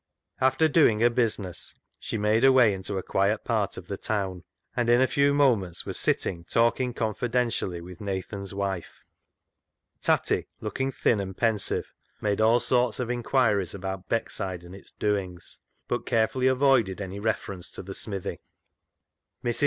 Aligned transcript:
After 0.39 0.67
doing 0.67 1.01
her 1.01 1.11
business, 1.11 1.75
she 1.99 2.17
made 2.17 2.41
her 2.41 2.51
way 2.51 2.73
into 2.73 2.97
a 2.97 3.03
quiet 3.03 3.43
part 3.45 3.77
of 3.77 3.85
the 3.85 3.97
town, 3.97 4.43
and 4.75 4.89
in 4.89 4.99
a 4.99 5.05
few 5.05 5.31
moments 5.31 5.85
was 5.85 5.95
sitting 5.95 6.43
talking 6.43 6.91
confidentially 6.91 7.81
with 7.81 8.01
Nathan's 8.01 8.51
wife. 8.51 9.03
Tatty, 10.01 10.47
looking 10.59 10.91
thin 10.91 11.19
and 11.19 11.37
pensive, 11.37 11.93
made 12.19 12.41
all 12.41 12.59
sorts 12.59 12.99
of 12.99 13.11
inquiries 13.11 13.75
about 13.75 14.09
Beckside 14.09 14.63
and 14.63 14.73
its 14.73 14.89
doings, 14.91 15.59
but 15.87 16.07
carefully 16.07 16.47
avoided 16.47 16.99
any 16.99 17.19
reference 17.19 17.69
to 17.73 17.83
the 17.83 17.93
smithy. 17.93 18.39
Mrs. 19.43 19.59